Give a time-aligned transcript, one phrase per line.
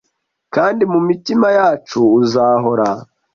[0.55, 2.87] kandi mumitima yacu uzahora